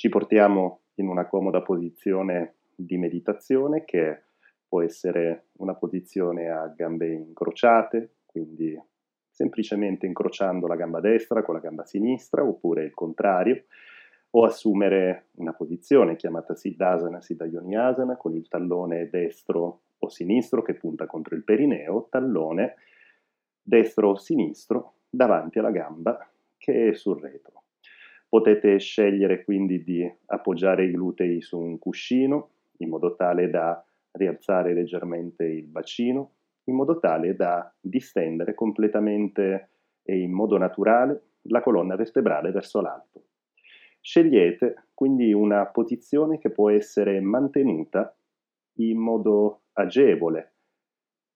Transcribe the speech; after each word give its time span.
Ci 0.00 0.08
portiamo 0.08 0.84
in 0.94 1.08
una 1.08 1.26
comoda 1.26 1.60
posizione 1.60 2.54
di 2.74 2.96
meditazione 2.96 3.84
che 3.84 4.22
può 4.66 4.80
essere 4.80 5.48
una 5.58 5.74
posizione 5.74 6.48
a 6.48 6.68
gambe 6.68 7.12
incrociate, 7.12 8.14
quindi 8.24 8.82
semplicemente 9.28 10.06
incrociando 10.06 10.66
la 10.66 10.76
gamba 10.76 11.00
destra 11.00 11.42
con 11.42 11.54
la 11.54 11.60
gamba 11.60 11.84
sinistra, 11.84 12.42
oppure 12.42 12.84
il 12.84 12.94
contrario, 12.94 13.64
o 14.30 14.44
assumere 14.46 15.26
una 15.32 15.52
posizione 15.52 16.16
chiamata 16.16 16.54
Siddhasana, 16.54 17.20
Siddhayoniasana, 17.20 18.16
con 18.16 18.34
il 18.34 18.48
tallone 18.48 19.10
destro 19.10 19.80
o 19.98 20.08
sinistro 20.08 20.62
che 20.62 20.72
punta 20.76 21.04
contro 21.04 21.34
il 21.34 21.44
perineo, 21.44 22.06
tallone 22.08 22.76
destro 23.60 24.12
o 24.12 24.16
sinistro 24.16 24.94
davanti 25.10 25.58
alla 25.58 25.70
gamba 25.70 26.26
che 26.56 26.88
è 26.88 26.94
sul 26.94 27.20
retro. 27.20 27.59
Potete 28.30 28.78
scegliere 28.78 29.42
quindi 29.42 29.82
di 29.82 30.08
appoggiare 30.26 30.84
i 30.84 30.92
glutei 30.92 31.40
su 31.40 31.58
un 31.58 31.80
cuscino 31.80 32.50
in 32.76 32.88
modo 32.88 33.16
tale 33.16 33.50
da 33.50 33.84
rialzare 34.12 34.72
leggermente 34.72 35.44
il 35.44 35.66
bacino, 35.66 36.34
in 36.66 36.76
modo 36.76 37.00
tale 37.00 37.34
da 37.34 37.74
distendere 37.80 38.54
completamente 38.54 39.70
e 40.04 40.16
in 40.16 40.30
modo 40.30 40.56
naturale 40.58 41.22
la 41.48 41.60
colonna 41.60 41.96
vertebrale 41.96 42.52
verso 42.52 42.80
l'alto. 42.80 43.24
Scegliete 44.00 44.90
quindi 44.94 45.32
una 45.32 45.66
posizione 45.66 46.38
che 46.38 46.50
può 46.50 46.70
essere 46.70 47.20
mantenuta 47.20 48.16
in 48.74 48.96
modo 48.96 49.62
agevole 49.72 50.54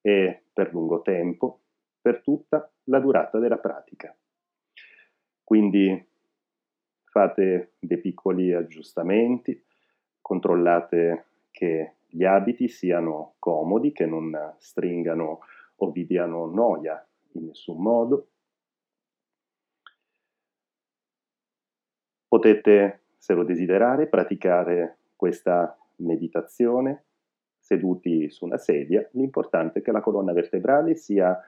e 0.00 0.44
per 0.52 0.72
lungo 0.72 1.02
tempo 1.02 1.60
per 2.00 2.20
tutta 2.22 2.70
la 2.84 3.00
durata 3.00 3.40
della 3.40 3.58
pratica. 3.58 4.16
Quindi 5.42 6.12
fate 7.14 7.74
dei 7.78 7.98
piccoli 7.98 8.52
aggiustamenti, 8.52 9.64
controllate 10.20 11.26
che 11.52 11.92
gli 12.08 12.24
abiti 12.24 12.66
siano 12.66 13.34
comodi, 13.38 13.92
che 13.92 14.04
non 14.04 14.36
stringano 14.58 15.38
o 15.76 15.90
vi 15.92 16.06
diano 16.06 16.46
noia 16.46 17.06
in 17.34 17.44
nessun 17.46 17.80
modo. 17.80 18.30
Potete, 22.26 23.02
se 23.16 23.32
lo 23.34 23.44
desiderare, 23.44 24.08
praticare 24.08 24.98
questa 25.14 25.78
meditazione 25.98 27.04
seduti 27.60 28.28
su 28.28 28.44
una 28.44 28.58
sedia. 28.58 29.08
L'importante 29.12 29.78
è 29.78 29.82
che 29.82 29.92
la 29.92 30.00
colonna 30.00 30.32
vertebrale 30.32 30.96
sia 30.96 31.40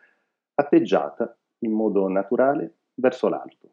atteggiata 0.55 1.37
in 1.59 1.73
modo 1.73 2.07
naturale 2.09 2.75
verso 2.95 3.29
l'alto. 3.29 3.71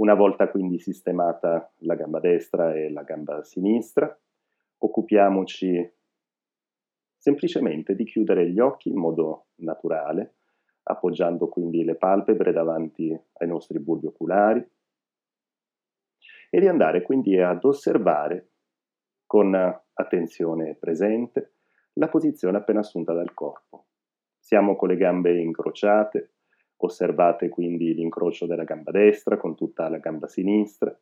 Una 0.00 0.14
volta 0.14 0.48
quindi 0.48 0.78
sistemata 0.78 1.70
la 1.80 1.94
gamba 1.94 2.20
destra 2.20 2.72
e 2.72 2.90
la 2.90 3.02
gamba 3.02 3.42
sinistra, 3.44 4.18
occupiamoci 4.78 5.92
semplicemente 7.18 7.94
di 7.94 8.04
chiudere 8.04 8.48
gli 8.48 8.60
occhi 8.60 8.88
in 8.88 8.96
modo 8.96 9.48
naturale, 9.56 10.36
appoggiando 10.84 11.50
quindi 11.50 11.84
le 11.84 11.96
palpebre 11.96 12.50
davanti 12.50 13.12
ai 13.12 13.46
nostri 13.46 13.78
bulbi 13.78 14.06
oculari 14.06 14.66
e 16.48 16.58
di 16.58 16.66
andare 16.66 17.02
quindi 17.02 17.38
ad 17.38 17.62
osservare 17.62 18.52
con 19.26 19.54
attenzione 19.54 20.76
presente 20.76 21.56
la 21.94 22.08
posizione 22.08 22.56
appena 22.56 22.80
assunta 22.80 23.12
dal 23.12 23.34
corpo. 23.34 23.88
Siamo 24.38 24.76
con 24.76 24.88
le 24.88 24.96
gambe 24.96 25.38
incrociate, 25.38 26.36
Osservate 26.82 27.48
quindi 27.50 27.94
l'incrocio 27.94 28.46
della 28.46 28.64
gamba 28.64 28.90
destra 28.90 29.36
con 29.36 29.54
tutta 29.54 29.88
la 29.88 29.98
gamba 29.98 30.26
sinistra, 30.28 30.98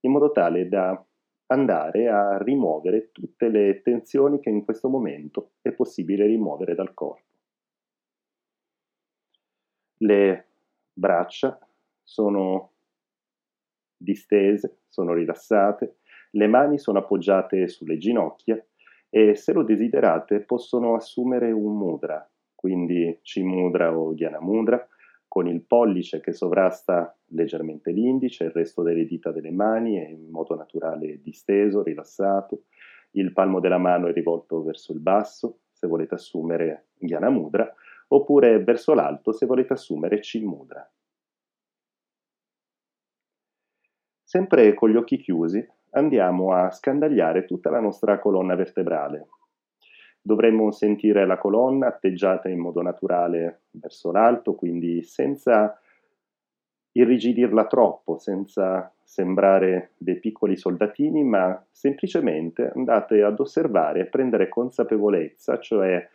in 0.00 0.10
modo 0.10 0.32
tale 0.32 0.68
da 0.68 1.04
andare 1.46 2.08
a 2.08 2.38
rimuovere 2.38 3.10
tutte 3.12 3.48
le 3.48 3.82
tensioni 3.82 4.40
che 4.40 4.50
in 4.50 4.64
questo 4.64 4.88
momento 4.88 5.52
è 5.62 5.70
possibile 5.72 6.26
rimuovere 6.26 6.74
dal 6.74 6.92
corpo. 6.92 7.22
Le 9.98 10.46
braccia 10.92 11.56
sono 12.02 12.72
distese, 13.96 14.80
sono 14.88 15.14
rilassate, 15.14 15.98
le 16.32 16.46
mani 16.48 16.78
sono 16.78 16.98
appoggiate 16.98 17.68
sulle 17.68 17.96
ginocchia 17.96 18.62
e 19.08 19.36
se 19.36 19.52
lo 19.52 19.62
desiderate 19.62 20.40
possono 20.40 20.94
assumere 20.94 21.52
un 21.52 21.76
mudra, 21.76 22.28
quindi 22.64 23.18
Cimudra 23.20 23.94
o 23.94 24.14
Dhyana 24.14 24.40
Mudra, 24.40 24.88
con 25.28 25.46
il 25.46 25.60
pollice 25.60 26.20
che 26.20 26.32
sovrasta 26.32 27.14
leggermente 27.26 27.90
l'indice, 27.90 28.44
il 28.44 28.52
resto 28.52 28.80
delle 28.80 29.04
dita 29.04 29.30
delle 29.32 29.50
mani 29.50 29.96
è 29.96 30.08
in 30.08 30.30
modo 30.30 30.54
naturale 30.54 31.20
disteso, 31.20 31.82
rilassato, 31.82 32.62
il 33.10 33.34
palmo 33.34 33.60
della 33.60 33.76
mano 33.76 34.06
è 34.06 34.14
rivolto 34.14 34.62
verso 34.62 34.94
il 34.94 35.00
basso, 35.00 35.58
se 35.72 35.86
volete 35.86 36.14
assumere 36.14 36.86
Dhyana 36.96 37.28
Mudra, 37.28 37.70
oppure 38.08 38.64
verso 38.64 38.94
l'alto 38.94 39.32
se 39.32 39.44
volete 39.44 39.74
assumere 39.74 40.22
Cimudra. 40.22 40.90
Sempre 44.22 44.72
con 44.72 44.88
gli 44.88 44.96
occhi 44.96 45.18
chiusi 45.18 45.62
andiamo 45.90 46.54
a 46.54 46.70
scandagliare 46.70 47.44
tutta 47.44 47.68
la 47.68 47.80
nostra 47.80 48.18
colonna 48.18 48.54
vertebrale, 48.54 49.28
dovremmo 50.26 50.70
sentire 50.70 51.26
la 51.26 51.36
colonna 51.36 51.88
atteggiata 51.88 52.48
in 52.48 52.58
modo 52.58 52.80
naturale 52.80 53.64
verso 53.72 54.10
l'alto, 54.10 54.54
quindi 54.54 55.02
senza 55.02 55.78
irrigidirla 56.92 57.66
troppo, 57.66 58.16
senza 58.16 58.90
sembrare 59.02 59.90
dei 59.98 60.18
piccoli 60.18 60.56
soldatini, 60.56 61.22
ma 61.24 61.62
semplicemente 61.70 62.72
andate 62.74 63.22
ad 63.22 63.38
osservare 63.38 64.00
e 64.00 64.06
prendere 64.06 64.48
consapevolezza, 64.48 65.58
cioè 65.58 66.08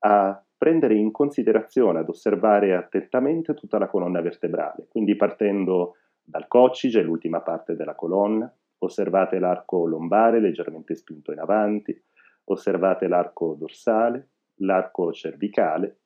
a 0.00 0.44
prendere 0.58 0.94
in 0.96 1.10
considerazione, 1.10 2.00
ad 2.00 2.08
osservare 2.10 2.74
attentamente 2.74 3.54
tutta 3.54 3.78
la 3.78 3.86
colonna 3.86 4.20
vertebrale, 4.20 4.88
quindi 4.90 5.16
partendo 5.16 5.96
dal 6.22 6.48
coccige, 6.48 7.00
l'ultima 7.00 7.40
parte 7.40 7.76
della 7.76 7.94
colonna, 7.94 8.52
osservate 8.78 9.38
l'arco 9.38 9.86
lombare 9.86 10.38
leggermente 10.38 10.94
spinto 10.94 11.32
in 11.32 11.38
avanti, 11.38 11.98
Osservate 12.44 13.08
l'arco 13.08 13.54
dorsale, 13.54 14.30
l'arco 14.56 15.12
cervicale, 15.12 16.00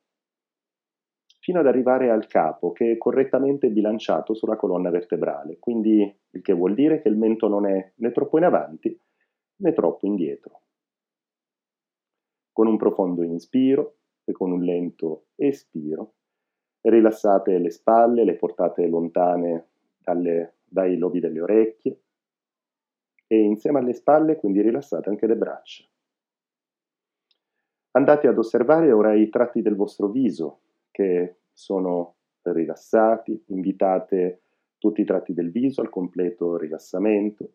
fino 1.39 1.59
ad 1.59 1.67
arrivare 1.67 2.09
al 2.09 2.27
capo 2.27 2.71
che 2.71 2.91
è 2.91 2.97
correttamente 2.97 3.69
bilanciato 3.69 4.33
sulla 4.33 4.55
colonna 4.55 4.89
vertebrale, 4.89 5.57
quindi 5.57 6.01
il 6.31 6.41
che 6.41 6.53
vuol 6.53 6.73
dire 6.75 7.01
che 7.01 7.09
il 7.09 7.17
mento 7.17 7.47
non 7.47 7.65
è 7.65 7.93
né 7.95 8.11
troppo 8.11 8.37
in 8.37 8.43
avanti 8.43 8.99
né 9.57 9.73
troppo 9.73 10.05
indietro. 10.05 10.61
Con 12.51 12.67
un 12.67 12.77
profondo 12.77 13.23
inspiro 13.23 13.97
e 14.23 14.31
con 14.31 14.51
un 14.51 14.61
lento 14.61 15.27
espiro, 15.35 16.15
rilassate 16.81 17.57
le 17.57 17.69
spalle, 17.69 18.23
le 18.23 18.35
portate 18.35 18.87
lontane 18.87 19.69
dalle, 19.97 20.57
dai 20.63 20.97
lobi 20.97 21.19
delle 21.19 21.41
orecchie 21.41 22.01
e 23.27 23.39
insieme 23.39 23.79
alle 23.79 23.93
spalle 23.93 24.35
quindi 24.35 24.61
rilassate 24.61 25.09
anche 25.09 25.27
le 25.27 25.35
braccia. 25.35 25.88
Andate 27.91 28.27
ad 28.27 28.37
osservare 28.37 28.91
ora 28.91 29.13
i 29.13 29.29
tratti 29.29 29.61
del 29.61 29.75
vostro 29.75 30.09
viso 30.09 30.61
che 30.91 31.39
sono 31.51 32.17
rilassati, 32.43 33.43
invitate 33.47 34.43
tutti 34.77 35.01
i 35.01 35.05
tratti 35.05 35.33
del 35.33 35.51
viso 35.51 35.81
al 35.81 35.89
completo 35.89 36.55
rilassamento. 36.57 37.53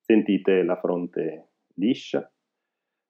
Sentite 0.00 0.62
la 0.62 0.76
fronte 0.76 1.48
liscia, 1.74 2.30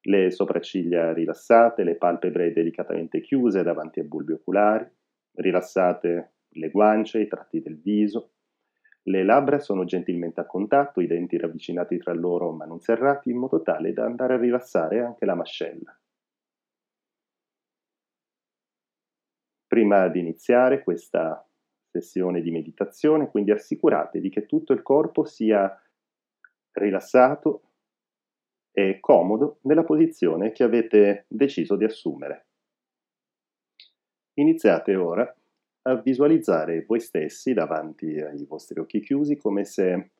le 0.01 0.31
sopracciglia 0.31 1.13
rilassate, 1.13 1.83
le 1.83 1.95
palpebre 1.95 2.51
delicatamente 2.51 3.21
chiuse 3.21 3.63
davanti 3.63 3.99
ai 3.99 4.07
bulbi 4.07 4.33
oculari, 4.33 4.87
rilassate 5.33 6.33
le 6.49 6.69
guance, 6.69 7.19
i 7.19 7.27
tratti 7.27 7.61
del 7.61 7.79
viso, 7.79 8.33
le 9.03 9.23
labbra 9.23 9.59
sono 9.59 9.83
gentilmente 9.83 10.41
a 10.41 10.45
contatto, 10.45 11.01
i 11.01 11.07
denti 11.07 11.37
ravvicinati 11.37 11.97
tra 11.97 12.13
loro 12.13 12.51
ma 12.51 12.65
non 12.65 12.79
serrati, 12.79 13.31
in 13.31 13.37
modo 13.37 13.61
tale 13.61 13.93
da 13.93 14.05
andare 14.05 14.35
a 14.35 14.37
rilassare 14.37 15.01
anche 15.01 15.25
la 15.25 15.35
mascella. 15.35 15.97
Prima 19.65 20.07
di 20.09 20.19
iniziare 20.19 20.83
questa 20.83 21.47
sessione 21.89 22.41
di 22.41 22.51
meditazione, 22.51 23.29
quindi 23.29 23.51
assicuratevi 23.51 24.29
che 24.29 24.45
tutto 24.45 24.73
il 24.73 24.81
corpo 24.81 25.23
sia 25.23 25.81
rilassato 26.73 27.63
e 28.71 28.99
comodo 28.99 29.59
nella 29.63 29.83
posizione 29.83 30.51
che 30.51 30.63
avete 30.63 31.25
deciso 31.27 31.75
di 31.75 31.85
assumere. 31.85 32.45
Iniziate 34.35 34.95
ora 34.95 35.35
a 35.83 35.95
visualizzare 35.95 36.83
voi 36.85 36.99
stessi 36.99 37.53
davanti 37.53 38.19
ai 38.19 38.45
vostri 38.45 38.79
occhi 38.79 38.99
chiusi 38.99 39.35
come 39.35 39.63
se 39.63 40.11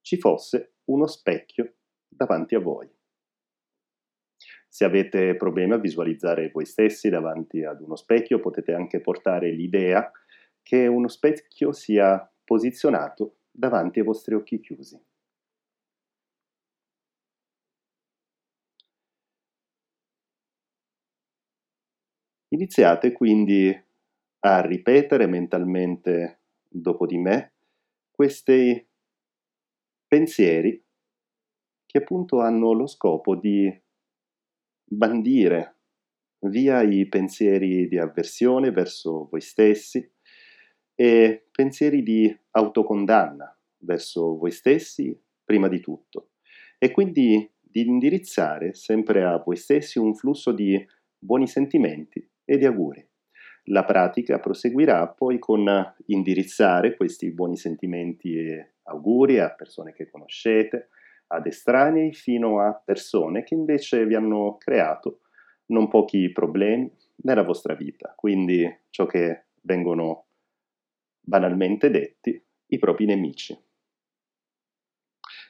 ci 0.00 0.18
fosse 0.18 0.74
uno 0.86 1.06
specchio 1.06 1.74
davanti 2.08 2.54
a 2.54 2.60
voi. 2.60 2.90
Se 4.68 4.84
avete 4.84 5.36
problemi 5.36 5.74
a 5.74 5.78
visualizzare 5.78 6.50
voi 6.50 6.64
stessi 6.64 7.10
davanti 7.10 7.62
ad 7.62 7.82
uno 7.82 7.94
specchio, 7.94 8.40
potete 8.40 8.72
anche 8.72 9.00
portare 9.00 9.50
l'idea 9.50 10.10
che 10.62 10.86
uno 10.86 11.08
specchio 11.08 11.72
sia 11.72 12.26
posizionato 12.42 13.36
davanti 13.50 13.98
ai 13.98 14.04
vostri 14.06 14.34
occhi 14.34 14.60
chiusi. 14.60 14.98
Iniziate 22.48 23.12
quindi 23.12 23.91
a 24.44 24.60
ripetere 24.60 25.26
mentalmente 25.26 26.40
dopo 26.68 27.06
di 27.06 27.18
me 27.18 27.52
questi 28.10 28.86
pensieri 30.06 30.82
che 31.86 31.98
appunto 31.98 32.40
hanno 32.40 32.72
lo 32.72 32.86
scopo 32.86 33.36
di 33.36 33.72
bandire 34.84 35.76
via 36.46 36.82
i 36.82 37.06
pensieri 37.06 37.86
di 37.86 37.98
avversione 37.98 38.70
verso 38.72 39.28
voi 39.30 39.40
stessi 39.40 40.10
e 40.94 41.46
pensieri 41.50 42.02
di 42.02 42.36
autocondanna 42.50 43.56
verso 43.78 44.36
voi 44.36 44.50
stessi 44.50 45.16
prima 45.44 45.68
di 45.68 45.80
tutto 45.80 46.30
e 46.78 46.90
quindi 46.90 47.48
di 47.60 47.86
indirizzare 47.86 48.74
sempre 48.74 49.24
a 49.24 49.38
voi 49.38 49.56
stessi 49.56 49.98
un 49.98 50.14
flusso 50.14 50.52
di 50.52 50.84
buoni 51.16 51.46
sentimenti 51.46 52.28
e 52.44 52.58
di 52.58 52.66
auguri. 52.66 53.11
La 53.66 53.84
pratica 53.84 54.40
proseguirà 54.40 55.06
poi 55.08 55.38
con 55.38 55.94
indirizzare 56.06 56.96
questi 56.96 57.30
buoni 57.30 57.56
sentimenti 57.56 58.36
e 58.36 58.72
auguri 58.84 59.38
a 59.38 59.50
persone 59.50 59.92
che 59.92 60.10
conoscete, 60.10 60.88
ad 61.28 61.46
estranei, 61.46 62.12
fino 62.12 62.60
a 62.60 62.72
persone 62.72 63.44
che 63.44 63.54
invece 63.54 64.04
vi 64.04 64.14
hanno 64.14 64.56
creato 64.58 65.20
non 65.66 65.88
pochi 65.88 66.30
problemi 66.32 66.90
nella 67.22 67.42
vostra 67.42 67.74
vita. 67.74 68.12
Quindi 68.16 68.68
ciò 68.90 69.06
che 69.06 69.44
vengono 69.62 70.26
banalmente 71.20 71.88
detti 71.90 72.42
i 72.66 72.78
propri 72.78 73.06
nemici. 73.06 73.56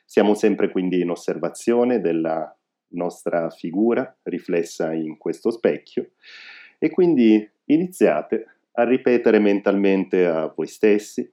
Siamo 0.05 0.35
sempre 0.35 0.71
quindi 0.71 1.01
in 1.01 1.11
osservazione 1.11 2.01
della 2.01 2.55
nostra 2.89 3.49
figura 3.49 4.15
riflessa 4.25 4.93
in 4.93 5.17
questo 5.17 5.51
specchio 5.51 6.11
e 6.79 6.91
quindi 6.91 7.49
iniziate 7.73 8.47
a 8.73 8.85
ripetere 8.85 9.39
mentalmente 9.39 10.27
a 10.27 10.47
voi 10.47 10.67
stessi 10.67 11.31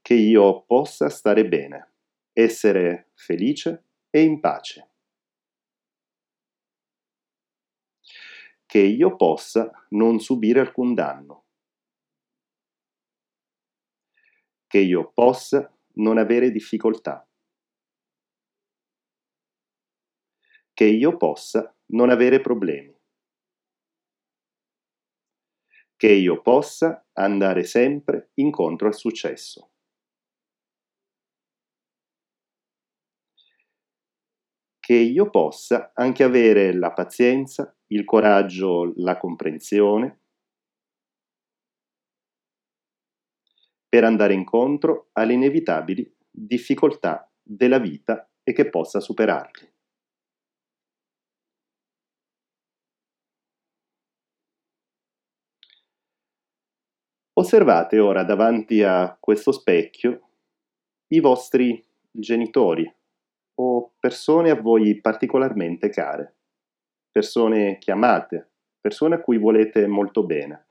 che 0.00 0.14
io 0.14 0.62
possa 0.62 1.08
stare 1.08 1.46
bene, 1.46 1.92
essere 2.32 3.10
felice 3.14 3.84
e 4.10 4.22
in 4.22 4.40
pace. 4.40 4.90
Che 8.64 8.78
io 8.78 9.16
possa 9.16 9.70
non 9.90 10.20
subire 10.20 10.60
alcun 10.60 10.94
danno. 10.94 11.44
Che 14.66 14.78
io 14.78 15.10
possa 15.12 15.72
non 15.94 16.18
avere 16.18 16.50
difficoltà. 16.50 17.26
Che 20.72 20.84
io 20.84 21.16
possa 21.16 21.74
non 21.86 22.10
avere 22.10 22.40
problemi 22.40 22.95
che 25.96 26.08
io 26.12 26.40
possa 26.42 27.04
andare 27.14 27.64
sempre 27.64 28.30
incontro 28.34 28.86
al 28.88 28.94
successo. 28.94 29.70
Che 34.80 34.94
io 34.94 35.28
possa 35.28 35.90
anche 35.92 36.22
avere 36.22 36.72
la 36.72 36.90
pazienza, 36.94 37.76
il 37.88 38.04
coraggio, 38.04 38.94
la 38.96 39.18
comprensione 39.18 40.20
per 43.88 44.04
andare 44.04 44.32
incontro 44.32 45.08
alle 45.14 45.32
inevitabili 45.32 46.14
difficoltà 46.30 47.28
della 47.42 47.78
vita 47.78 48.28
e 48.44 48.52
che 48.52 48.68
possa 48.68 49.00
superarli. 49.00 49.74
Osservate 57.38 57.98
ora 57.98 58.22
davanti 58.22 58.82
a 58.82 59.14
questo 59.20 59.52
specchio 59.52 60.28
i 61.08 61.20
vostri 61.20 61.84
genitori 62.10 62.90
o 63.56 63.92
persone 64.00 64.48
a 64.48 64.58
voi 64.58 64.98
particolarmente 65.02 65.90
care, 65.90 66.34
persone 67.10 67.76
che 67.76 67.92
amate, 67.92 68.48
persone 68.80 69.16
a 69.16 69.20
cui 69.20 69.36
volete 69.36 69.86
molto 69.86 70.24
bene. 70.24 70.68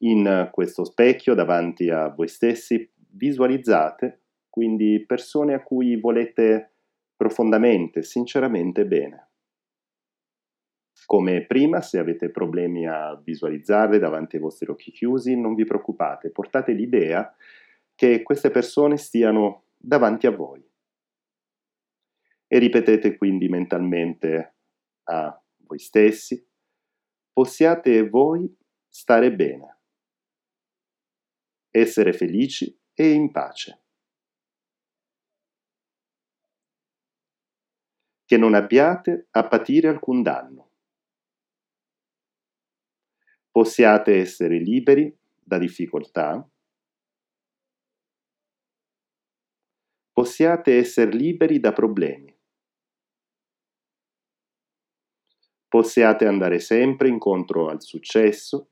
In 0.00 0.50
questo 0.52 0.84
specchio 0.84 1.32
davanti 1.32 1.88
a 1.88 2.08
voi 2.08 2.28
stessi 2.28 2.86
visualizzate 2.94 4.20
quindi 4.50 5.02
persone 5.06 5.54
a 5.54 5.62
cui 5.62 5.98
volete 5.98 6.72
profondamente, 7.16 8.02
sinceramente 8.02 8.84
bene. 8.84 9.27
Come 11.08 11.46
prima, 11.46 11.80
se 11.80 11.98
avete 11.98 12.28
problemi 12.28 12.86
a 12.86 13.14
visualizzarle 13.14 13.98
davanti 13.98 14.36
ai 14.36 14.42
vostri 14.42 14.70
occhi 14.70 14.90
chiusi, 14.90 15.40
non 15.40 15.54
vi 15.54 15.64
preoccupate, 15.64 16.28
portate 16.28 16.72
l'idea 16.72 17.34
che 17.94 18.22
queste 18.22 18.50
persone 18.50 18.98
stiano 18.98 19.62
davanti 19.78 20.26
a 20.26 20.32
voi. 20.32 20.62
E 22.46 22.58
ripetete 22.58 23.16
quindi 23.16 23.48
mentalmente 23.48 24.56
a 25.04 25.42
voi 25.66 25.78
stessi, 25.78 26.46
possiate 27.32 28.06
voi 28.06 28.54
stare 28.86 29.34
bene, 29.34 29.78
essere 31.70 32.12
felici 32.12 32.78
e 32.92 33.12
in 33.12 33.32
pace. 33.32 33.80
Che 38.26 38.36
non 38.36 38.52
abbiate 38.52 39.28
a 39.30 39.48
patire 39.48 39.88
alcun 39.88 40.22
danno 40.22 40.67
possiate 43.58 44.14
essere 44.14 44.56
liberi 44.56 45.12
da 45.42 45.58
difficoltà, 45.58 46.48
possiate 50.12 50.76
essere 50.76 51.10
liberi 51.10 51.58
da 51.58 51.72
problemi, 51.72 52.32
possiate 55.66 56.24
andare 56.24 56.60
sempre 56.60 57.08
incontro 57.08 57.68
al 57.68 57.82
successo, 57.82 58.70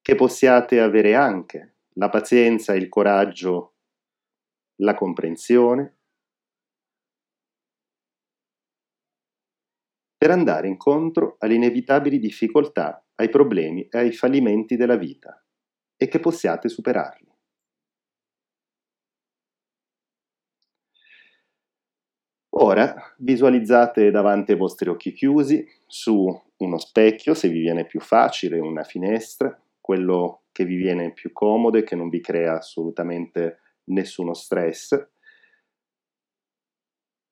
che 0.00 0.14
possiate 0.14 0.80
avere 0.80 1.14
anche 1.14 1.74
la 1.96 2.08
pazienza, 2.08 2.74
il 2.74 2.88
coraggio, 2.88 3.74
la 4.76 4.94
comprensione 4.94 5.99
per 10.20 10.30
andare 10.30 10.68
incontro 10.68 11.36
alle 11.38 11.54
inevitabili 11.54 12.18
difficoltà, 12.18 13.02
ai 13.14 13.30
problemi 13.30 13.88
e 13.88 13.96
ai 13.96 14.12
fallimenti 14.12 14.76
della 14.76 14.96
vita 14.96 15.42
e 15.96 16.08
che 16.08 16.20
possiate 16.20 16.68
superarli. 16.68 17.26
Ora 22.50 23.14
visualizzate 23.16 24.10
davanti 24.10 24.52
ai 24.52 24.58
vostri 24.58 24.90
occhi 24.90 25.14
chiusi 25.14 25.66
su 25.86 26.28
uno 26.58 26.78
specchio, 26.78 27.32
se 27.32 27.48
vi 27.48 27.60
viene 27.60 27.86
più 27.86 28.00
facile, 28.00 28.58
una 28.58 28.84
finestra, 28.84 29.58
quello 29.80 30.42
che 30.52 30.66
vi 30.66 30.76
viene 30.76 31.14
più 31.14 31.32
comodo 31.32 31.78
e 31.78 31.82
che 31.82 31.96
non 31.96 32.10
vi 32.10 32.20
crea 32.20 32.58
assolutamente 32.58 33.60
nessuno 33.84 34.34
stress, 34.34 35.02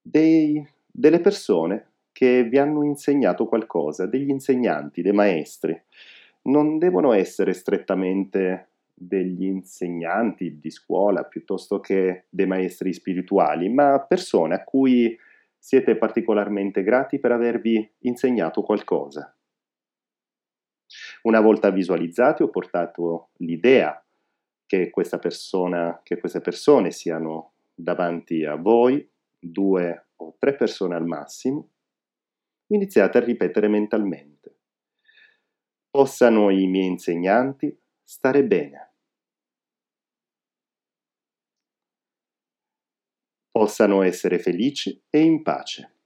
dei, 0.01 0.67
delle 0.87 1.21
persone 1.21 1.88
che 2.19 2.43
vi 2.43 2.59
hanno 2.59 2.83
insegnato 2.83 3.47
qualcosa, 3.47 4.05
degli 4.05 4.29
insegnanti, 4.29 5.03
dei 5.03 5.13
maestri. 5.13 5.81
Non 6.47 6.77
devono 6.77 7.13
essere 7.13 7.53
strettamente 7.53 8.71
degli 8.93 9.45
insegnanti 9.45 10.59
di 10.59 10.69
scuola 10.69 11.23
piuttosto 11.23 11.79
che 11.79 12.25
dei 12.29 12.49
maestri 12.49 12.93
spirituali, 12.93 13.69
ma 13.69 14.01
persone 14.01 14.57
a 14.57 14.65
cui 14.65 15.17
siete 15.57 15.95
particolarmente 15.95 16.83
grati 16.83 17.21
per 17.21 17.31
avervi 17.31 17.89
insegnato 18.01 18.63
qualcosa. 18.63 19.33
Una 21.23 21.41
volta 21.41 21.71
visualizzati 21.71 22.43
ho 22.43 22.49
portato 22.49 23.29
l'idea 23.37 24.05
che 24.67 24.91
persona, 25.21 26.01
che 26.03 26.19
queste 26.19 26.41
persone 26.41 26.91
siano 26.91 27.53
davanti 27.73 28.45
a 28.45 28.57
voi, 28.57 29.09
due 29.39 30.07
o 30.17 30.35
tre 30.37 30.57
persone 30.57 30.97
al 30.97 31.07
massimo, 31.07 31.69
iniziate 32.69 33.19
a 33.19 33.21
ripetere 33.21 33.69
mentalmente. 33.69 34.57
Possano 35.91 36.51
i 36.51 36.67
miei 36.67 36.87
insegnanti 36.87 37.77
stare 38.03 38.45
bene. 38.45 38.93
Possano 43.51 44.03
essere 44.03 44.39
felici 44.39 45.03
e 45.11 45.21
in 45.21 45.43
pace. 45.43 45.97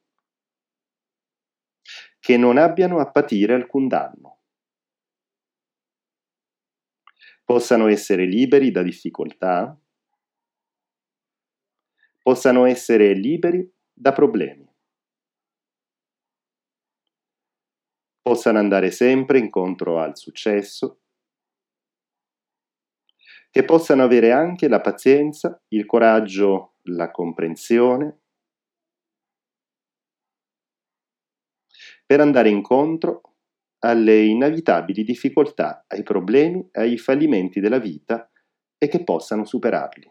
Che 2.18 2.36
non 2.36 2.56
abbiano 2.56 2.98
a 2.98 3.10
patire 3.10 3.54
alcun 3.54 3.88
danno. 3.88 4.32
possano 7.44 7.88
essere 7.88 8.24
liberi 8.24 8.70
da 8.70 8.82
difficoltà, 8.82 9.78
possano 12.22 12.64
essere 12.64 13.12
liberi 13.12 13.70
da 13.92 14.12
problemi, 14.12 14.66
possano 18.22 18.58
andare 18.58 18.90
sempre 18.90 19.38
incontro 19.38 19.98
al 20.00 20.16
successo, 20.16 21.00
che 23.50 23.64
possano 23.64 24.02
avere 24.02 24.32
anche 24.32 24.66
la 24.68 24.80
pazienza, 24.80 25.60
il 25.68 25.86
coraggio, 25.86 26.74
la 26.86 27.10
comprensione 27.10 28.18
per 32.06 32.20
andare 32.20 32.48
incontro 32.48 33.20
alle 33.80 34.22
inevitabili 34.24 35.02
difficoltà, 35.02 35.84
ai 35.88 36.02
problemi, 36.04 36.68
ai 36.72 36.96
fallimenti 36.98 37.58
della 37.58 37.78
vita 37.78 38.30
e 38.78 38.88
che 38.88 39.02
possano 39.02 39.44
superarli. 39.44 40.08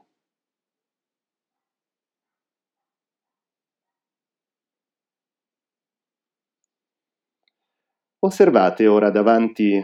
Osservate 8.23 8.85
ora 8.85 9.09
davanti 9.09 9.83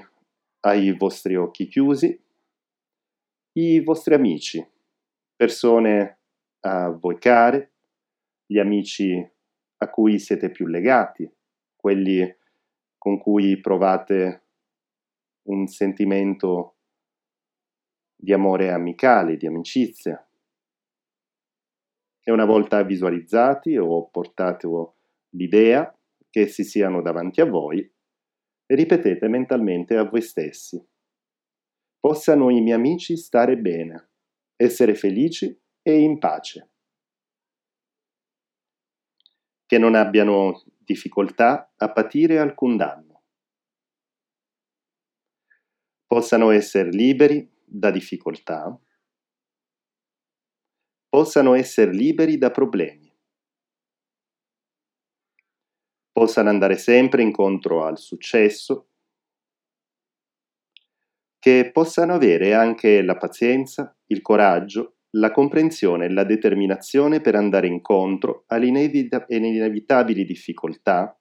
ai 0.60 0.96
vostri 0.96 1.36
occhi 1.36 1.68
chiusi 1.68 2.24
i 3.54 3.80
vostri 3.82 4.14
amici, 4.14 4.64
persone 5.36 6.20
a 6.60 6.90
voi 6.92 7.18
care, 7.18 7.72
gli 8.46 8.60
amici 8.60 9.28
a 9.78 9.90
cui 9.90 10.20
siete 10.20 10.52
più 10.52 10.68
legati, 10.68 11.28
quelli 11.76 12.32
con 13.00 13.18
cui 13.18 13.60
provate 13.60 14.44
un 15.48 15.66
sentimento 15.66 16.76
di 18.16 18.34
amore 18.34 18.72
amicale, 18.72 19.36
di 19.36 19.48
amicizia. 19.48 20.24
E 22.22 22.32
una 22.32 22.46
volta 22.46 22.84
visualizzati 22.84 23.78
o 23.78 24.08
portate 24.10 24.68
l'idea 25.30 25.92
che 26.30 26.42
essi 26.42 26.64
siano 26.64 27.02
davanti 27.02 27.42
a 27.42 27.46
voi, 27.46 27.96
ripetete 28.68 29.28
mentalmente 29.28 29.96
a 29.96 30.04
voi 30.04 30.22
stessi. 30.22 30.84
Possano 32.00 32.50
i 32.50 32.62
miei 32.62 32.76
amici 32.76 33.18
stare 33.18 33.58
bene, 33.58 34.12
essere 34.56 34.96
felici 34.96 35.58
e 35.82 36.00
in 36.00 36.20
pace. 36.20 36.70
Che 39.66 39.78
non 39.78 39.96
abbiano 39.96 40.64
difficoltà 40.78 41.74
a 41.76 41.92
patire 41.92 42.40
alcun 42.40 42.78
danno. 42.78 43.24
Possano 46.06 46.52
essere 46.52 46.90
liberi 46.90 47.50
da 47.66 47.92
difficoltà. 47.92 48.80
Possano 51.10 51.54
essere 51.54 51.92
liberi 51.92 52.38
da 52.38 52.52
problemi. 52.52 53.07
Possano 56.18 56.50
andare 56.50 56.78
sempre 56.80 57.22
incontro 57.22 57.86
al 57.86 58.00
successo. 58.00 58.88
Che 61.38 61.70
possano 61.72 62.16
avere 62.16 62.56
anche 62.56 63.04
la 63.04 63.18
pazienza, 63.18 63.96
il 64.08 64.24
coraggio 64.24 64.96
la 65.12 65.30
comprensione 65.30 66.06
e 66.06 66.10
la 66.10 66.24
determinazione 66.24 67.22
per 67.22 67.36
andare 67.36 67.68
incontro 67.68 68.46
alle 68.48 68.66
inevitabili 68.66 70.26
difficoltà, 70.26 71.16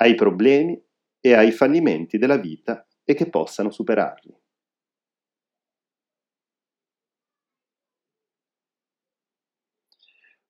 ai 0.00 0.16
problemi 0.16 0.76
e 1.20 1.34
ai 1.34 1.52
fallimenti 1.52 2.18
della 2.18 2.38
vita 2.38 2.84
e 3.04 3.14
che 3.14 3.30
possano 3.30 3.70
superarli. 3.70 4.39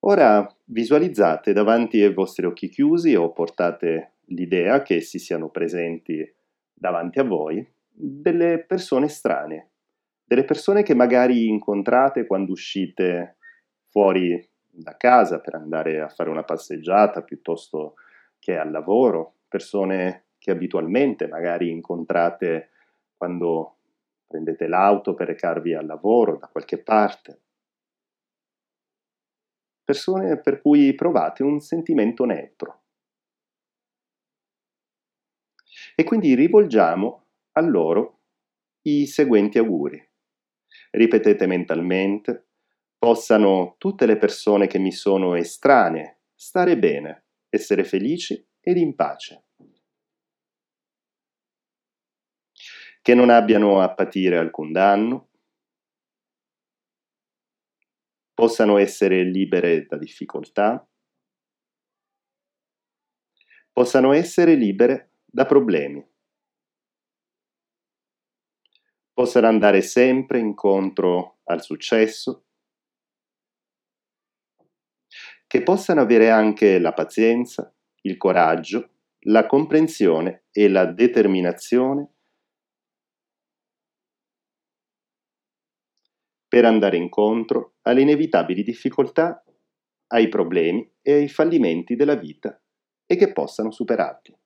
Ora 0.00 0.47
visualizzate 0.64 1.52
davanti 1.52 2.02
ai 2.02 2.12
vostri 2.12 2.47
occhi 2.47 2.69
chiusi 2.69 3.14
o 3.14 3.33
portate 3.33 4.14
l'idea 4.26 4.83
che 4.83 4.97
essi 4.97 5.19
siano 5.19 5.50
presenti 5.50 6.26
davanti 6.73 7.19
a 7.19 7.25
voi 7.25 7.66
delle 7.92 8.64
persone 8.66 9.09
strane 9.09 9.71
delle 10.30 10.45
persone 10.45 10.85
che 10.85 10.95
magari 10.95 11.49
incontrate 11.49 12.25
quando 12.25 12.52
uscite 12.52 13.38
fuori 13.88 14.49
da 14.64 14.97
casa 14.97 15.40
per 15.40 15.57
andare 15.57 16.00
a 16.00 16.09
fare 16.09 16.30
una 16.30 16.45
passeggiata 16.45 17.23
piuttosto 17.23 17.95
che 18.38 18.57
al 18.57 18.71
lavoro, 18.71 19.38
persone 19.49 20.26
che 20.38 20.52
abitualmente 20.52 21.26
magari 21.26 21.71
incontrate 21.71 22.69
quando 23.16 23.78
prendete 24.25 24.69
l'auto 24.69 25.14
per 25.14 25.26
recarvi 25.26 25.75
al 25.75 25.87
lavoro 25.87 26.37
da 26.37 26.47
qualche 26.47 26.78
parte. 26.78 27.40
Persone 29.90 30.38
per 30.38 30.61
cui 30.61 30.94
provate 30.94 31.42
un 31.42 31.59
sentimento 31.59 32.25
neutro. 32.25 32.82
E 35.97 36.04
quindi 36.04 36.37
rivolgiamo 36.37 37.25
a 37.52 37.61
loro 37.61 38.20
i 38.82 39.06
seguenti 39.06 39.59
auguri 39.59 40.09
ripetete 40.92 41.47
mentalmente, 41.47 42.47
possano 42.99 43.75
tutte 43.78 44.06
le 44.06 44.16
persone 44.16 44.68
che 44.68 44.78
mi 44.78 44.92
sono 44.92 45.35
estranee 45.35 46.20
stare 46.35 46.78
bene, 46.78 47.25
essere 47.49 47.82
felici 47.82 48.47
ed 48.61 48.76
in 48.76 48.94
pace. 48.94 49.44
Che 53.02 53.14
non 53.14 53.30
abbiano 53.30 53.80
a 53.80 53.92
patire 53.92 54.38
alcun 54.38 54.70
danno, 54.70 55.29
possano 58.40 58.78
essere 58.78 59.23
libere 59.23 59.85
da 59.85 59.99
difficoltà, 59.99 60.88
possano 63.70 64.14
essere 64.14 64.54
libere 64.54 65.16
da 65.26 65.44
problemi. 65.44 66.02
possano 69.12 69.49
andare 69.49 69.82
sempre 69.82 70.38
incontro 70.38 71.40
al 71.44 71.62
successo, 71.62 72.47
che 75.47 75.62
possano 75.62 76.00
avere 76.00 76.30
anche 76.30 76.78
la 76.78 76.94
pazienza, 76.94 77.70
il 78.02 78.16
coraggio, 78.16 78.92
la 79.25 79.44
comprensione 79.44 80.47
e 80.50 80.70
la 80.70 80.87
determinazione 80.87 82.19
per 86.50 86.64
andare 86.64 86.97
incontro 86.97 87.75
alle 87.83 88.00
inevitabili 88.00 88.64
difficoltà, 88.64 89.40
ai 90.09 90.28
problemi 90.28 90.85
e 91.00 91.12
ai 91.12 91.28
fallimenti 91.28 91.95
della 91.95 92.16
vita 92.16 92.61
e 93.07 93.14
che 93.14 93.33
possano 93.33 93.71
superarli. 93.71 94.37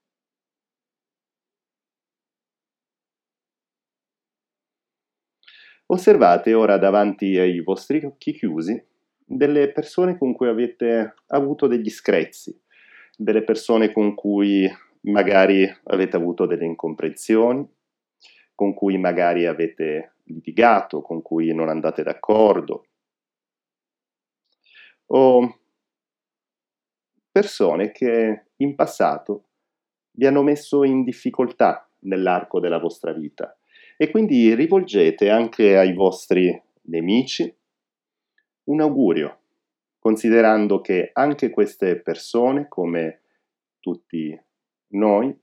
Osservate 5.86 6.52
ora 6.52 6.76
davanti 6.76 7.38
ai 7.38 7.62
vostri 7.62 8.04
occhi 8.04 8.34
chiusi 8.34 8.86
delle 9.24 9.72
persone 9.72 10.18
con 10.18 10.34
cui 10.34 10.48
avete 10.48 11.14
avuto 11.28 11.66
degli 11.66 11.88
screzi, 11.88 12.54
delle 13.16 13.44
persone 13.44 13.92
con 13.92 14.14
cui 14.14 14.70
magari 15.04 15.66
avete 15.84 16.16
avuto 16.16 16.44
delle 16.44 16.66
incomprensioni, 16.66 17.66
con 18.54 18.74
cui 18.74 18.98
magari 18.98 19.46
avete 19.46 20.14
litigato, 20.24 21.02
con 21.02 21.22
cui 21.22 21.52
non 21.52 21.68
andate 21.68 22.02
d'accordo, 22.02 22.86
o 25.06 25.58
persone 27.30 27.90
che 27.90 28.46
in 28.56 28.74
passato 28.74 29.48
vi 30.12 30.26
hanno 30.26 30.42
messo 30.42 30.84
in 30.84 31.02
difficoltà 31.02 31.88
nell'arco 32.00 32.60
della 32.60 32.78
vostra 32.78 33.12
vita 33.12 33.56
e 33.96 34.10
quindi 34.10 34.54
rivolgete 34.54 35.30
anche 35.30 35.76
ai 35.76 35.92
vostri 35.92 36.60
nemici 36.82 37.52
un 38.64 38.80
augurio, 38.80 39.40
considerando 39.98 40.80
che 40.80 41.10
anche 41.12 41.50
queste 41.50 42.00
persone, 42.00 42.66
come 42.68 43.22
tutti 43.80 44.38
noi, 44.88 45.36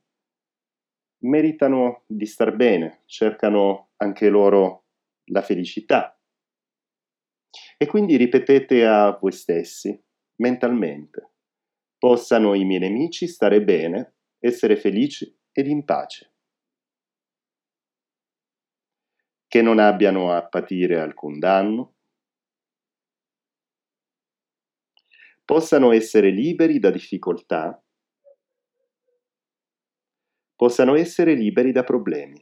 meritano 1.22 2.04
di 2.08 2.26
star 2.26 2.56
bene, 2.56 3.04
cercano 3.06 3.90
anche 3.98 4.30
loro 4.30 4.86
la 5.32 5.42
felicità. 5.42 6.18
E 7.78 7.86
quindi 7.86 8.16
ripetete 8.16 8.86
a 8.86 9.18
voi 9.20 9.32
stessi, 9.32 10.00
mentalmente, 10.38 11.32
possano 11.98 12.54
i 12.54 12.64
miei 12.66 12.80
nemici 12.80 13.28
stare 13.28 13.64
bene, 13.64 14.16
essere 14.40 14.76
felici 14.76 15.38
ed 15.52 15.68
in 15.68 15.84
pace. 15.84 16.32
che 19.52 19.62
non 19.62 19.80
abbiano 19.80 20.32
a 20.32 20.48
patire 20.48 20.98
alcun 20.98 21.38
danno, 21.38 21.96
possano 25.44 25.92
essere 25.92 26.30
liberi 26.30 26.80
da 26.80 26.90
difficoltà, 26.90 27.84
possano 30.62 30.94
essere 30.94 31.34
liberi 31.34 31.72
da 31.72 31.84
problemi, 31.84 32.40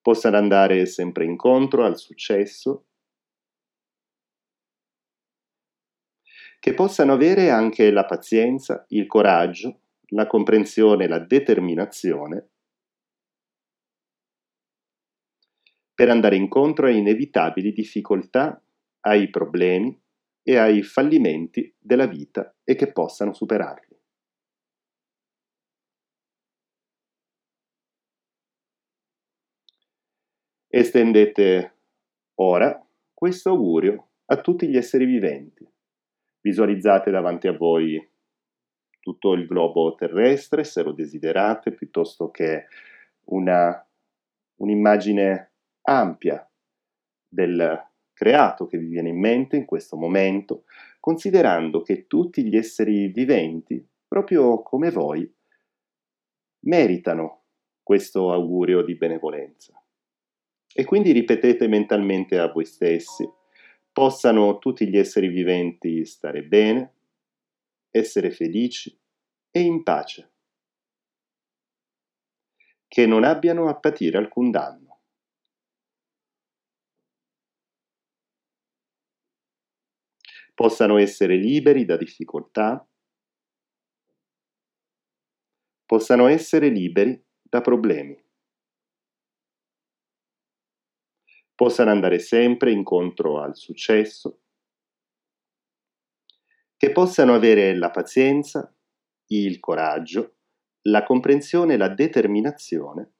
possano 0.00 0.36
andare 0.36 0.86
sempre 0.86 1.24
incontro 1.24 1.84
al 1.84 1.98
successo, 1.98 2.84
che 6.60 6.72
possano 6.72 7.12
avere 7.12 7.50
anche 7.50 7.90
la 7.90 8.06
pazienza, 8.06 8.86
il 8.88 9.06
coraggio, 9.06 9.80
la 10.12 10.26
comprensione, 10.26 11.06
la 11.06 11.18
determinazione 11.18 12.48
per 15.94 16.10
andare 16.10 16.36
incontro 16.36 16.86
a 16.86 16.90
inevitabili 16.90 17.72
difficoltà, 17.72 18.62
ai 19.06 19.30
problemi 19.30 19.98
e 20.42 20.56
ai 20.56 20.82
fallimenti 20.82 21.74
della 21.78 22.06
vita 22.06 22.54
e 22.62 22.74
che 22.74 22.92
possano 22.92 23.32
superarli. 23.32 23.91
Estendete 30.74 31.74
ora 32.36 32.82
questo 33.12 33.50
augurio 33.50 34.08
a 34.24 34.40
tutti 34.40 34.66
gli 34.66 34.78
esseri 34.78 35.04
viventi. 35.04 35.70
Visualizzate 36.40 37.10
davanti 37.10 37.46
a 37.46 37.54
voi 37.54 38.10
tutto 38.98 39.34
il 39.34 39.46
globo 39.46 39.94
terrestre, 39.94 40.64
se 40.64 40.82
lo 40.82 40.92
desiderate, 40.92 41.72
piuttosto 41.72 42.30
che 42.30 42.68
una, 43.24 43.86
un'immagine 44.60 45.52
ampia 45.82 46.50
del 47.28 47.88
creato 48.14 48.66
che 48.66 48.78
vi 48.78 48.86
viene 48.86 49.10
in 49.10 49.20
mente 49.20 49.56
in 49.56 49.66
questo 49.66 49.98
momento, 49.98 50.64
considerando 51.00 51.82
che 51.82 52.06
tutti 52.06 52.48
gli 52.48 52.56
esseri 52.56 53.08
viventi, 53.08 53.86
proprio 54.08 54.62
come 54.62 54.90
voi, 54.90 55.30
meritano 56.60 57.42
questo 57.82 58.32
augurio 58.32 58.80
di 58.80 58.94
benevolenza. 58.94 59.76
E 60.74 60.84
quindi 60.84 61.12
ripetete 61.12 61.66
mentalmente 61.68 62.38
a 62.38 62.50
voi 62.50 62.64
stessi, 62.64 63.28
possano 63.92 64.58
tutti 64.58 64.88
gli 64.88 64.96
esseri 64.96 65.28
viventi 65.28 66.04
stare 66.06 66.42
bene, 66.42 66.94
essere 67.90 68.30
felici 68.30 68.98
e 69.50 69.60
in 69.60 69.82
pace, 69.82 70.30
che 72.88 73.06
non 73.06 73.24
abbiano 73.24 73.68
a 73.68 73.74
patire 73.74 74.18
alcun 74.18 74.50
danno. 74.50 75.00
Possano 80.54 80.98
essere 80.98 81.36
liberi 81.36 81.84
da 81.84 81.96
difficoltà, 81.96 82.86
possano 85.84 86.26
essere 86.26 86.68
liberi 86.68 87.22
da 87.40 87.60
problemi. 87.60 88.21
Possano 91.54 91.90
andare 91.90 92.18
sempre 92.18 92.72
incontro 92.72 93.40
al 93.40 93.56
successo, 93.56 94.40
che 96.76 96.92
possano 96.92 97.34
avere 97.34 97.74
la 97.76 97.90
pazienza, 97.90 98.74
il 99.28 99.58
coraggio, 99.60 100.36
la 100.88 101.02
comprensione 101.04 101.74
e 101.74 101.76
la 101.76 101.88
determinazione 101.88 103.12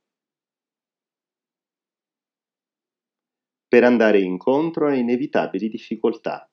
per 3.66 3.82
andare 3.82 4.20
incontro 4.20 4.86
a 4.86 4.94
inevitabili 4.94 5.68
difficoltà, 5.68 6.48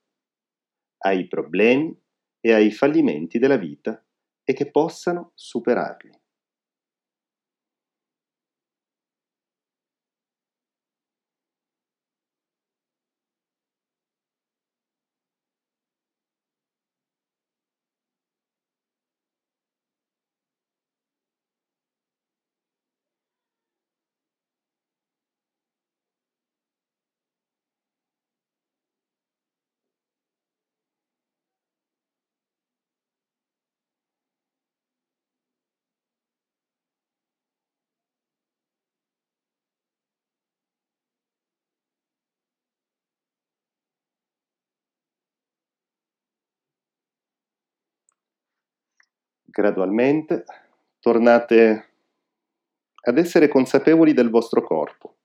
ai 1.00 1.28
problemi 1.28 1.94
e 2.40 2.54
ai 2.54 2.72
fallimenti 2.72 3.38
della 3.38 3.58
vita 3.58 4.02
e 4.44 4.54
che 4.54 4.72
possano 4.72 5.32
superarli. 5.36 6.10
Gradualmente 49.60 50.46
tornate 51.02 51.88
ad 53.02 53.18
essere 53.18 53.50
consapevoli 53.50 54.14
del 54.14 54.30
vostro 54.30 54.62
corpo, 54.62 55.18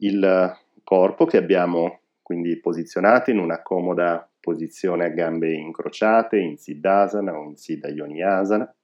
il 0.00 0.54
corpo 0.82 1.24
che 1.24 1.38
abbiamo 1.38 2.00
quindi 2.20 2.60
posizionato 2.60 3.30
in 3.30 3.38
una 3.38 3.62
comoda 3.62 4.28
posizione 4.38 5.06
a 5.06 5.08
gambe 5.08 5.54
incrociate 5.54 6.38
in 6.38 6.58
Siddhasana 6.58 7.38
o 7.38 7.44
in 7.44 7.56
Siddha 7.56 7.88
Yoniasana, 7.88 8.74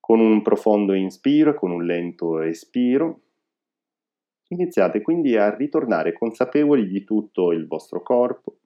con 0.00 0.20
un 0.20 0.42
profondo 0.42 0.92
inspiro 0.92 1.52
e 1.52 1.54
con 1.54 1.70
un 1.70 1.84
lento 1.84 2.42
espiro. 2.42 3.20
Iniziate 4.48 5.00
quindi 5.00 5.36
a 5.38 5.54
ritornare 5.54 6.12
consapevoli 6.12 6.86
di 6.86 7.04
tutto 7.04 7.52
il 7.52 7.66
vostro 7.66 8.02
corpo, 8.02 8.58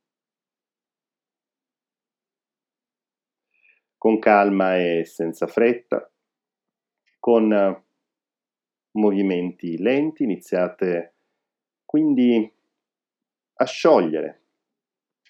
con 3.98 4.18
calma 4.20 4.78
e 4.78 5.04
senza 5.04 5.46
fretta, 5.48 6.10
con 7.18 7.84
movimenti 8.92 9.76
lenti, 9.76 10.22
iniziate 10.22 11.14
quindi 11.84 12.50
a 13.60 13.64
sciogliere 13.64 14.42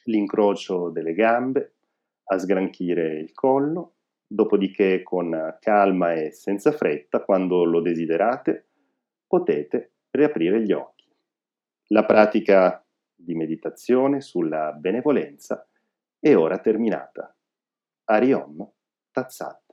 l'incrocio 0.04 0.90
delle 0.90 1.14
gambe, 1.14 1.76
a 2.24 2.38
sgranchire 2.38 3.18
il 3.18 3.32
collo, 3.32 3.94
dopodiché 4.26 5.02
con 5.02 5.56
calma 5.60 6.12
e 6.12 6.30
senza 6.32 6.72
fretta, 6.72 7.24
quando 7.24 7.64
lo 7.64 7.80
desiderate, 7.80 8.68
potete 9.26 9.92
riaprire 10.10 10.62
gli 10.62 10.72
occhi. 10.72 11.08
La 11.88 12.04
pratica 12.04 12.84
di 13.14 13.34
meditazione 13.34 14.20
sulla 14.20 14.72
benevolenza 14.72 15.66
è 16.18 16.34
ora 16.34 16.58
terminata. 16.58 17.34
Ariom 18.08 18.64
Tazzat. 19.14 19.67